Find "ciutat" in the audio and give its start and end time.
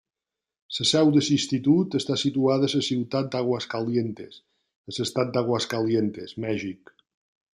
2.87-3.29